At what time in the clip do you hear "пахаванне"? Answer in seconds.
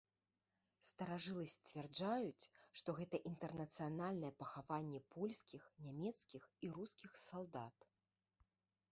4.39-5.01